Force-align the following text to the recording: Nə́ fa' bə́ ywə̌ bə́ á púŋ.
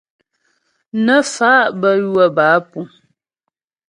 Nə́ 1.05 1.19
fa' 1.33 1.71
bə́ 1.79 1.93
ywə̌ 2.03 2.25
bə́ 2.35 2.45
á 2.55 2.59
púŋ. 2.69 2.85